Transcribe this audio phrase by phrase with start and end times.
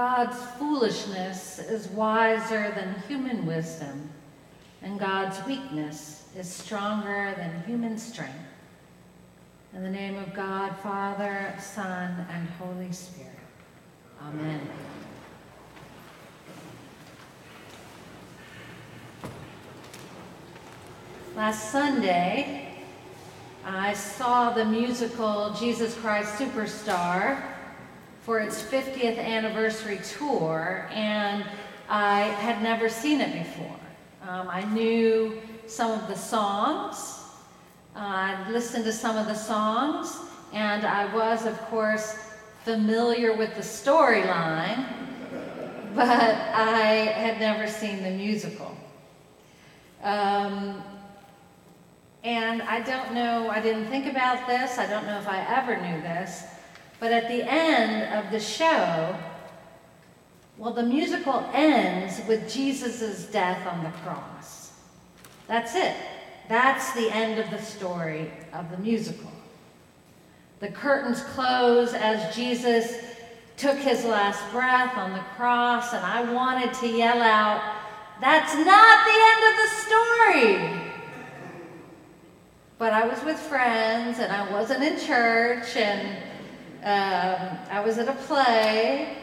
[0.00, 4.08] God's foolishness is wiser than human wisdom,
[4.80, 8.32] and God's weakness is stronger than human strength.
[9.74, 13.28] In the name of God, Father, Son, and Holy Spirit.
[14.22, 14.62] Amen.
[21.36, 22.84] Last Sunday,
[23.66, 27.59] I saw the musical Jesus Christ Superstar
[28.22, 31.44] for its 50th anniversary tour, and
[31.88, 33.76] I had never seen it before.
[34.28, 37.24] Um, I knew some of the songs,
[37.96, 40.16] I'd listened to some of the songs,
[40.52, 42.18] and I was, of course,
[42.64, 44.86] familiar with the storyline,
[45.94, 48.76] but I had never seen the musical.
[50.02, 50.82] Um,
[52.22, 55.80] and I don't know, I didn't think about this, I don't know if I ever
[55.80, 56.44] knew this,
[57.00, 59.16] but at the end of the show,
[60.58, 64.72] well, the musical ends with Jesus' death on the cross.
[65.48, 65.96] That's it.
[66.50, 69.32] That's the end of the story of the musical.
[70.58, 73.02] The curtains close as Jesus
[73.56, 77.76] took his last breath on the cross, and I wanted to yell out,
[78.20, 80.92] That's not the end of the story!
[82.76, 86.29] But I was with friends and I wasn't in church and
[86.82, 89.16] um, I was at a play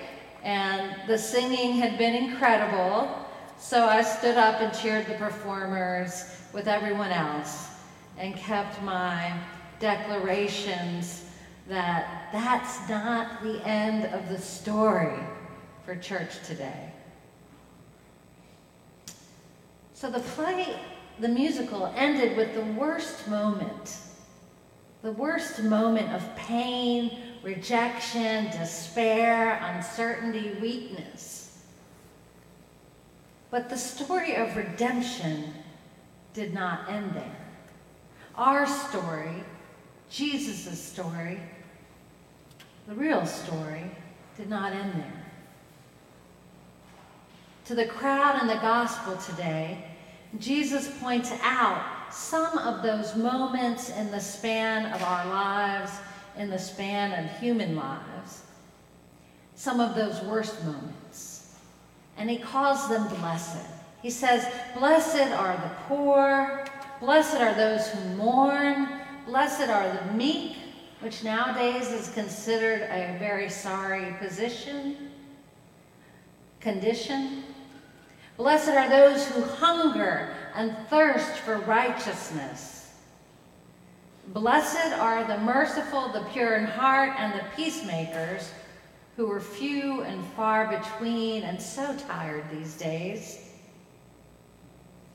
[0.44, 3.26] and the singing had been incredible.
[3.58, 7.70] So I stood up and cheered the performers with everyone else
[8.18, 9.34] and kept my
[9.80, 11.26] declarations
[11.68, 15.20] that that's not the end of the story
[15.86, 16.92] for church today.
[19.94, 20.80] So the play
[21.20, 23.98] the musical ended with the worst moment.
[25.02, 31.64] The worst moment of pain, rejection, despair, uncertainty, weakness.
[33.50, 35.54] But the story of redemption
[36.34, 37.48] did not end there.
[38.36, 39.46] Our story,
[40.10, 41.40] Jesus' story,
[42.86, 43.92] the real story,
[44.36, 45.26] did not end there.
[47.68, 49.86] To the crowd in the gospel today,
[50.38, 55.92] Jesus points out some of those moments in the span of our lives,
[56.38, 58.44] in the span of human lives,
[59.56, 61.56] some of those worst moments.
[62.18, 63.66] And he calls them blessed.
[64.02, 64.46] He says,
[64.78, 66.66] Blessed are the poor,
[67.00, 68.88] blessed are those who mourn,
[69.26, 70.56] blessed are the meek,
[71.00, 75.12] which nowadays is considered a very sorry position,
[76.60, 77.44] condition.
[78.36, 82.77] Blessed are those who hunger and thirst for righteousness.
[84.28, 88.52] Blessed are the merciful, the pure in heart, and the peacemakers,
[89.16, 93.50] who are few and far between and so tired these days.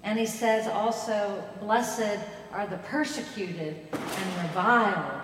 [0.03, 2.19] And he says also, Blessed
[2.53, 5.23] are the persecuted and reviled.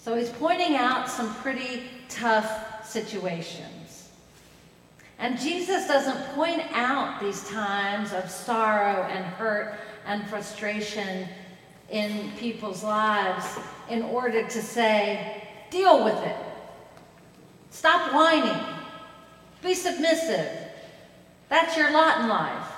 [0.00, 4.08] So he's pointing out some pretty tough situations.
[5.18, 9.74] And Jesus doesn't point out these times of sorrow and hurt
[10.06, 11.28] and frustration
[11.90, 16.36] in people's lives in order to say, deal with it.
[17.70, 18.64] Stop whining.
[19.62, 20.50] Be submissive.
[21.48, 22.72] That's your lot in life.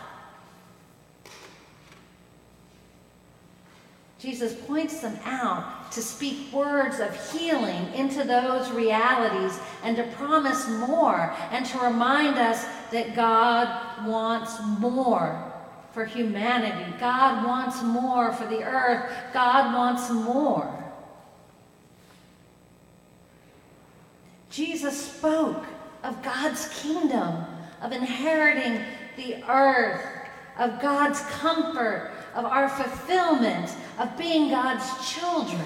[4.18, 10.68] Jesus points them out to speak words of healing into those realities and to promise
[10.68, 15.49] more and to remind us that God wants more
[15.92, 16.94] for humanity.
[16.98, 19.10] God wants more for the earth.
[19.32, 20.76] God wants more.
[24.50, 25.64] Jesus spoke
[26.02, 27.44] of God's kingdom,
[27.82, 28.82] of inheriting
[29.16, 30.04] the earth,
[30.58, 35.64] of God's comfort, of our fulfillment, of being God's children.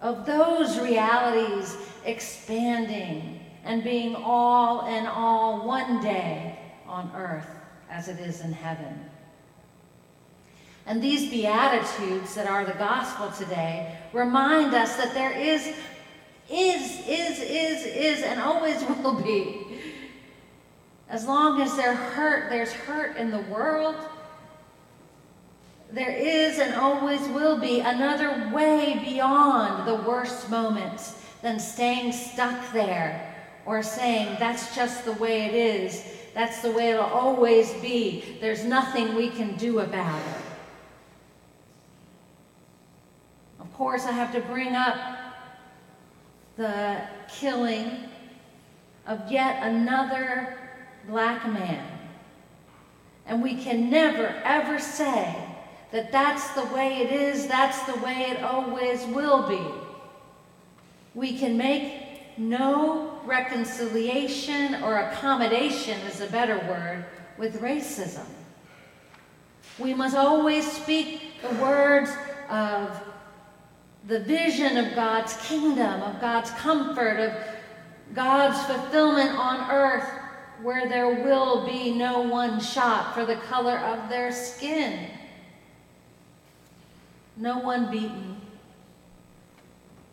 [0.00, 7.48] Of those realities expanding and being all in all one day on earth
[7.90, 9.08] as it is in heaven.
[10.86, 15.66] And these Beatitudes that are the gospel today remind us that there is,
[16.50, 19.64] is, is, is, is, and always will be
[21.08, 23.94] as long as there's hurt, there's hurt in the world,
[25.92, 32.72] there is and always will be another way beyond the worst moments than staying stuck
[32.72, 33.32] there
[33.64, 36.04] or saying, that's just the way it is.
[36.34, 38.24] That's the way it'll always be.
[38.40, 40.42] There's nothing we can do about it.
[43.60, 44.96] Of course, I have to bring up
[46.56, 48.08] the killing
[49.06, 50.58] of yet another
[51.08, 51.86] black man.
[53.26, 55.36] And we can never, ever say
[55.92, 59.60] that that's the way it is, that's the way it always will be.
[61.14, 62.03] We can make
[62.36, 67.04] no reconciliation or accommodation, is a better word,
[67.38, 68.26] with racism.
[69.78, 72.10] We must always speak the words
[72.48, 73.02] of
[74.06, 77.32] the vision of God's kingdom, of God's comfort, of
[78.14, 80.08] God's fulfillment on earth,
[80.62, 85.10] where there will be no one shot for the color of their skin,
[87.36, 88.36] no one beaten,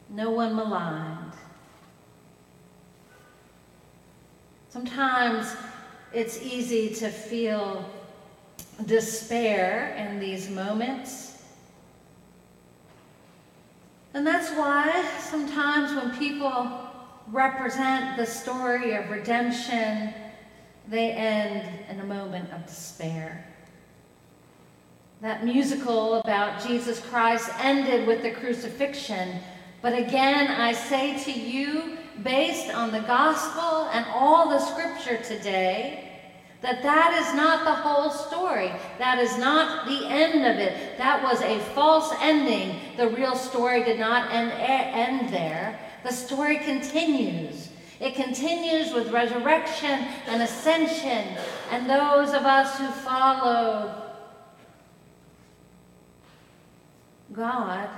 [0.10, 1.21] no one maligned.
[4.72, 5.54] Sometimes
[6.14, 7.86] it's easy to feel
[8.86, 11.44] despair in these moments.
[14.14, 16.72] And that's why sometimes when people
[17.28, 20.14] represent the story of redemption,
[20.88, 23.46] they end in a moment of despair.
[25.20, 29.40] That musical about Jesus Christ ended with the crucifixion.
[29.82, 36.08] But again, I say to you, based on the gospel and all the scripture today,
[36.62, 38.72] that that is not the whole story.
[39.00, 40.98] That is not the end of it.
[40.98, 42.80] That was a false ending.
[42.98, 45.80] The real story did not end, end there.
[46.04, 47.70] The story continues.
[48.00, 51.38] It continues with resurrection and ascension,
[51.72, 53.96] and those of us who follow
[57.32, 57.90] God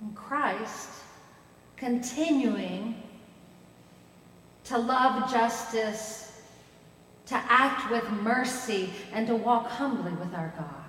[0.00, 0.95] and Christ
[1.76, 2.94] continuing
[4.64, 6.42] to love justice,
[7.26, 10.82] to act with mercy, and to walk humbly with our God.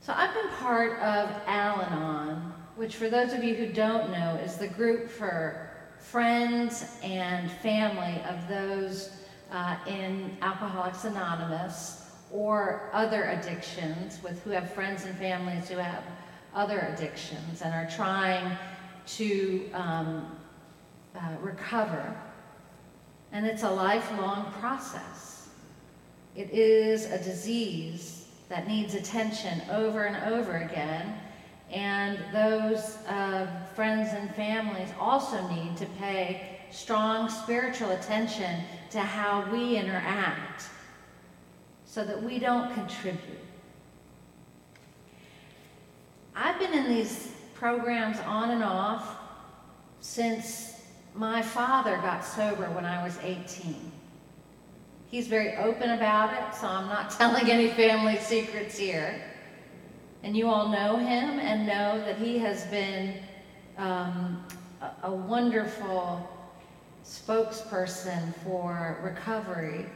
[0.00, 4.36] So I've been part of Al Anon, which for those of you who don't know
[4.36, 9.10] is the group for friends and family of those
[9.50, 16.04] uh, in Alcoholics Anonymous or other addictions with who have friends and families who have
[16.56, 18.56] other addictions and are trying
[19.06, 20.36] to um,
[21.14, 22.16] uh, recover.
[23.30, 25.48] And it's a lifelong process.
[26.34, 31.18] It is a disease that needs attention over and over again.
[31.70, 39.50] And those uh, friends and families also need to pay strong spiritual attention to how
[39.52, 40.64] we interact
[41.84, 43.45] so that we don't contribute.
[46.38, 49.16] I've been in these programs on and off
[50.00, 50.82] since
[51.14, 53.90] my father got sober when I was 18.
[55.08, 59.18] He's very open about it, so I'm not telling any family secrets here.
[60.22, 63.14] And you all know him and know that he has been
[63.78, 64.44] um,
[64.82, 66.28] a, a wonderful
[67.02, 69.86] spokesperson for recovery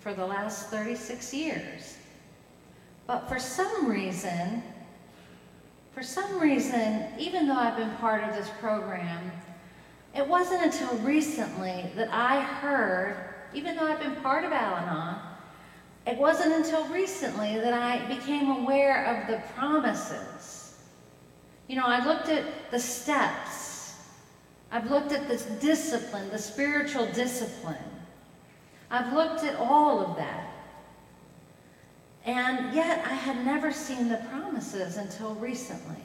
[0.00, 1.98] for the last 36 years.
[3.06, 4.62] But for some reason,
[5.94, 9.30] for some reason, even though I've been part of this program,
[10.14, 15.20] it wasn't until recently that I heard even though I've been part of Al Anon,
[16.06, 20.82] it wasn't until recently that I became aware of the promises.
[21.68, 23.94] You know, I looked at the steps.
[24.70, 27.76] I've looked at this discipline, the spiritual discipline.
[28.90, 30.50] I've looked at all of that.
[32.24, 36.02] And yet I had never seen the promises until recently.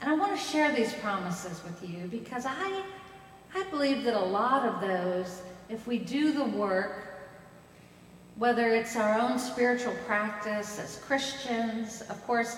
[0.00, 2.82] And I want to share these promises with you because I
[3.56, 7.06] I believe that a lot of those, if we do the work,
[8.36, 12.56] whether it's our own spiritual practice as Christians, of course,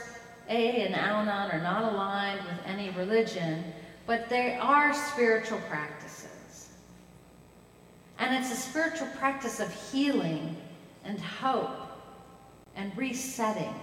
[0.49, 3.63] A and Al Anon are not aligned with any religion,
[4.07, 6.71] but they are spiritual practices.
[8.19, 10.57] And it's a spiritual practice of healing
[11.07, 11.71] and hope
[12.75, 13.75] and resetting.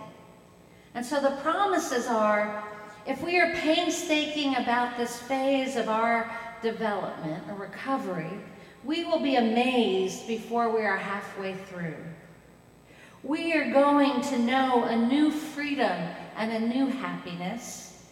[0.95, 2.63] And so the promises are
[3.05, 8.31] if we are painstaking about this phase of our development or recovery,
[8.85, 11.95] we will be amazed before we are halfway through.
[13.23, 18.03] We are going to know a new freedom and a new happiness.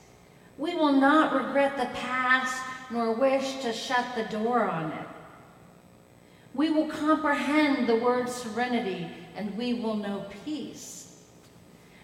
[0.58, 5.08] We will not regret the past nor wish to shut the door on it.
[6.54, 11.24] We will comprehend the word serenity and we will know peace.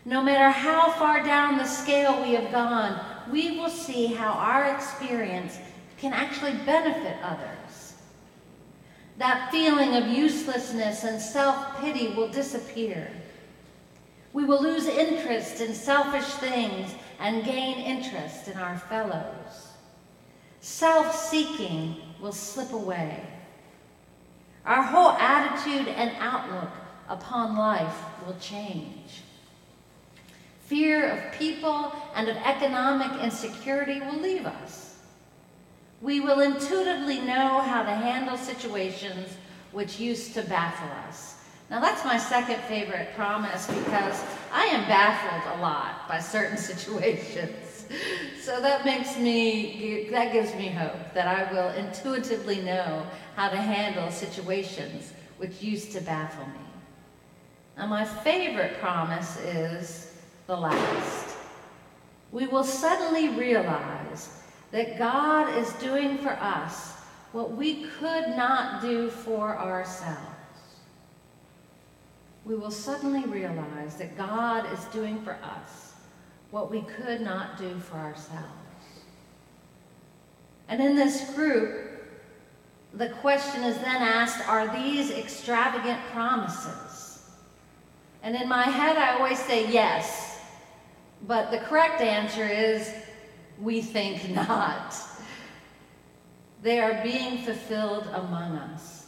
[0.05, 2.99] No matter how far down the scale we have gone,
[3.29, 5.59] we will see how our experience
[5.97, 7.95] can actually benefit others.
[9.17, 13.11] That feeling of uselessness and self pity will disappear.
[14.31, 19.73] We will lose interest in selfish things and gain interest in our fellows.
[20.61, 23.23] Self seeking will slip away.
[24.67, 26.69] Our whole attitude and outlook
[27.07, 29.21] upon life will change.
[30.65, 34.97] Fear of people and of economic insecurity will leave us.
[36.01, 39.37] We will intuitively know how to handle situations
[39.71, 41.35] which used to baffle us.
[41.69, 44.21] Now, that's my second favorite promise because
[44.51, 47.66] I am baffled a lot by certain situations.
[48.41, 53.57] So that makes me, that gives me hope that I will intuitively know how to
[53.57, 56.67] handle situations which used to baffle me.
[57.77, 60.13] Now, my favorite promise is
[60.47, 61.35] the last.
[62.31, 64.29] We will suddenly realize
[64.71, 66.93] that God is doing for us
[67.33, 70.21] what we could not do for ourselves.
[72.45, 75.86] We will suddenly realize that God is doing for us
[76.51, 78.45] what we could not do for ourselves.
[80.69, 81.87] And in this group,
[82.93, 87.21] the question is then asked are these extravagant promises?
[88.23, 90.41] And in my head, I always say yes.
[91.25, 92.91] But the correct answer is
[93.59, 94.95] we think not.
[96.61, 99.05] They are being fulfilled among us.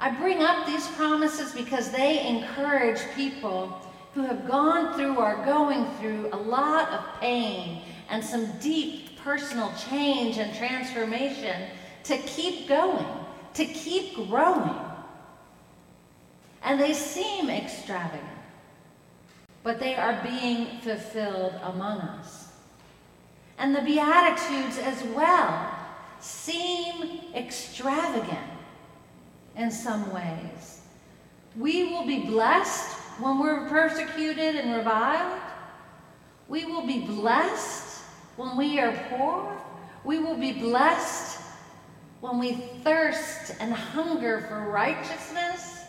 [0.00, 3.80] I bring up these promises because they encourage people
[4.14, 9.18] who have gone through or are going through a lot of pain and some deep
[9.18, 11.68] personal change and transformation
[12.04, 13.06] to keep going,
[13.54, 14.74] to keep growing.
[16.62, 18.24] And they seem extravagant,
[19.62, 22.48] but they are being fulfilled among us.
[23.58, 25.74] And the Beatitudes as well
[26.20, 28.38] seem extravagant
[29.56, 30.82] in some ways.
[31.56, 35.40] We will be blessed when we're persecuted and reviled.
[36.48, 38.02] We will be blessed
[38.36, 39.60] when we are poor.
[40.04, 41.40] We will be blessed
[42.20, 45.84] when we thirst and hunger for righteousness.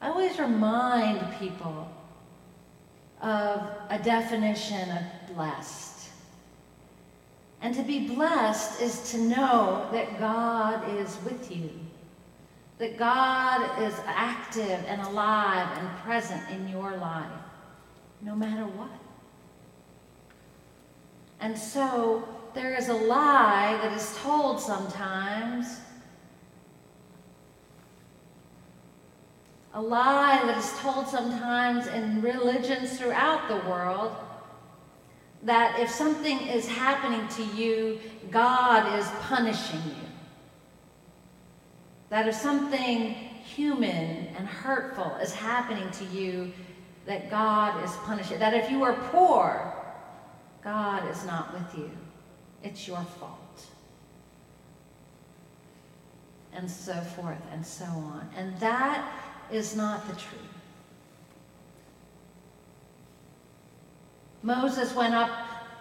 [0.00, 1.90] I always remind people
[3.22, 6.10] of a definition of blessed.
[7.62, 11.70] And to be blessed is to know that God is with you,
[12.78, 17.30] that God is active and alive and present in your life,
[18.20, 18.90] no matter what.
[21.40, 25.80] And so there is a lie that is told sometimes
[29.74, 34.14] a lie that is told sometimes in religions throughout the world
[35.42, 37.98] that if something is happening to you,
[38.30, 40.13] God is punishing you.
[42.10, 46.52] That if something human and hurtful is happening to you,
[47.06, 48.38] that God is punishing.
[48.38, 49.72] That if you are poor,
[50.62, 51.90] God is not with you.
[52.62, 53.66] It's your fault.
[56.54, 58.28] And so forth and so on.
[58.36, 59.10] And that
[59.50, 60.40] is not the truth.
[64.42, 65.30] Moses went up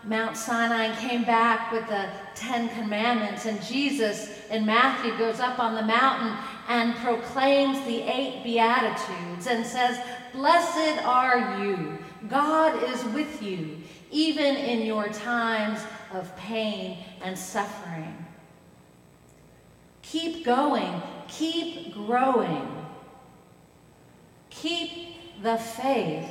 [0.05, 5.59] Mount Sinai and came back with the Ten Commandments, and Jesus in Matthew goes up
[5.59, 9.99] on the mountain and proclaims the eight Beatitudes and says,
[10.33, 11.97] Blessed are you.
[12.29, 13.77] God is with you,
[14.11, 15.79] even in your times
[16.13, 18.25] of pain and suffering.
[20.01, 22.67] Keep going, keep growing.
[24.49, 26.29] Keep the faith.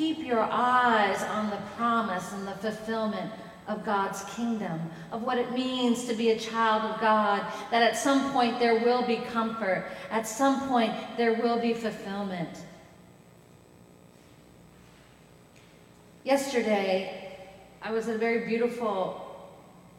[0.00, 3.30] Keep your eyes on the promise and the fulfillment
[3.68, 4.80] of God's kingdom,
[5.12, 8.76] of what it means to be a child of God, that at some point there
[8.76, 12.48] will be comfort, at some point there will be fulfillment.
[16.24, 17.36] Yesterday,
[17.82, 19.50] I was at a very beautiful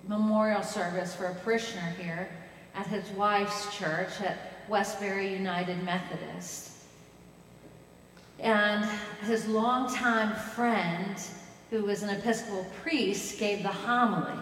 [0.08, 2.27] memorial service for a parishioner here
[2.74, 6.71] at his wife's church at Westbury United Methodist.
[8.41, 8.86] And
[9.21, 11.15] his longtime friend,
[11.69, 14.38] who was an Episcopal priest, gave the homily.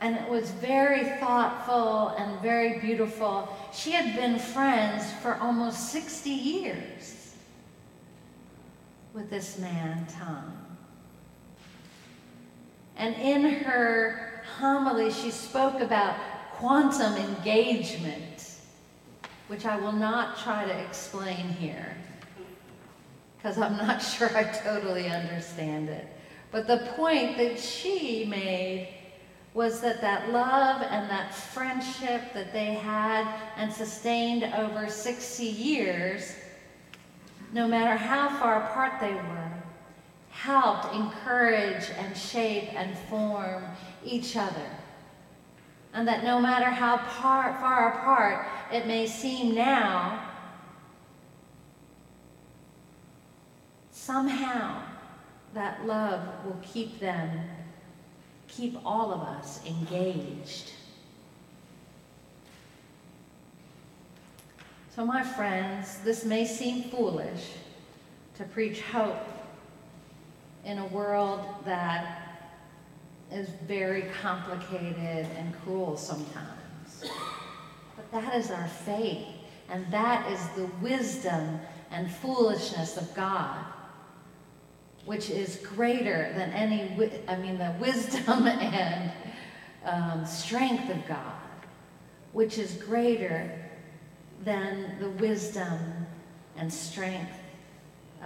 [0.00, 3.48] And it was very thoughtful and very beautiful.
[3.72, 7.34] She had been friends for almost 60 years
[9.12, 10.52] with this man, Tom.
[12.96, 16.16] And in her homily, she spoke about
[16.52, 18.45] quantum engagement,
[19.48, 21.96] which I will not try to explain here
[23.36, 26.06] because I'm not sure I totally understand it.
[26.50, 28.88] But the point that she made
[29.54, 33.26] was that that love and that friendship that they had
[33.56, 36.34] and sustained over 60 years,
[37.52, 39.50] no matter how far apart they were,
[40.30, 43.64] helped encourage and shape and form
[44.04, 44.66] each other.
[45.96, 50.22] And that no matter how par- far apart it may seem now,
[53.90, 54.82] somehow
[55.54, 57.30] that love will keep them
[58.46, 60.72] keep all of us engaged.
[64.94, 67.52] So, my friends, this may seem foolish
[68.36, 69.26] to preach hope
[70.64, 72.25] in a world that
[73.32, 77.04] is very complicated and cruel sometimes.
[77.96, 79.26] But that is our faith,
[79.68, 83.64] and that is the wisdom and foolishness of God
[85.06, 89.12] which is greater than any, I mean, the wisdom and
[89.84, 91.32] um, strength of God,
[92.32, 93.50] which is greater
[94.44, 95.78] than the wisdom
[96.56, 97.38] and strength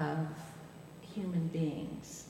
[0.01, 0.27] of
[1.03, 2.25] human beings.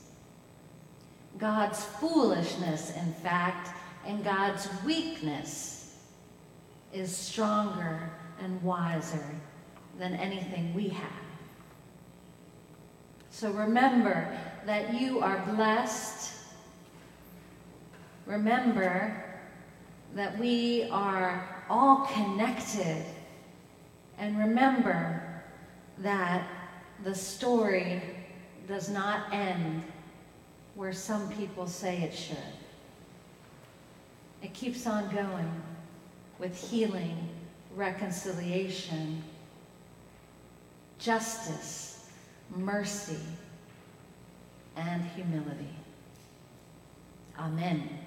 [1.37, 3.69] God's foolishness, in fact,
[4.05, 5.97] and God's weakness
[6.93, 8.09] is stronger
[8.39, 9.23] and wiser
[9.97, 11.11] than anything we have.
[13.29, 16.33] So remember that you are blessed.
[18.25, 19.23] Remember
[20.15, 23.05] that we are all connected.
[24.17, 25.23] And remember
[25.99, 26.47] that
[27.03, 28.01] the story
[28.67, 29.83] does not end
[30.81, 32.37] where some people say it should.
[34.41, 35.61] It keeps on going
[36.39, 37.29] with healing,
[37.75, 39.21] reconciliation,
[40.97, 42.09] justice,
[42.55, 43.19] mercy,
[44.75, 45.69] and humility.
[47.37, 48.00] Amen.